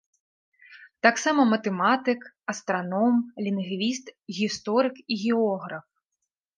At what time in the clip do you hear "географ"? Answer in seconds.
5.29-5.85